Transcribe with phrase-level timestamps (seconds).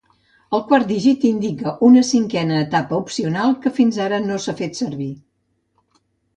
[0.57, 5.15] El quart dígit indica una cinquena etapa opcional que fins ara no s'ha fet servir.